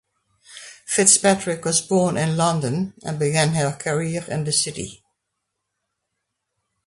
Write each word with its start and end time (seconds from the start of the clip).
Fitzpatrick 0.87 1.63
was 1.63 1.79
born 1.79 2.17
in 2.17 2.35
London 2.35 2.95
and 3.05 3.19
began 3.19 3.49
her 3.53 3.71
career 3.71 4.25
in 4.27 4.45
the 4.45 4.51
City. 4.51 5.03